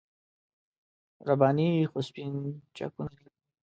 رباني 1.27 1.69
خو 1.89 1.99
سپین 2.07 2.33
چکونه 2.77 3.11
راکول. 3.17 3.33